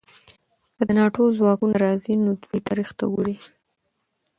[0.75, 3.35] که د ناټو ځواکونه راځي، نو دوی تاریخ ته ګوري.